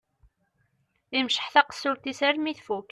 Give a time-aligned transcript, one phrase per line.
[1.17, 2.89] Imceḥ taqessult-is armi tfukk.